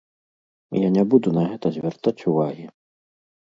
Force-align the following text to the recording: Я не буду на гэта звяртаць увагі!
Я 0.85 0.89
не 0.95 1.03
буду 1.15 1.35
на 1.37 1.43
гэта 1.51 1.73
звяртаць 1.77 2.17
увагі! 2.35 2.69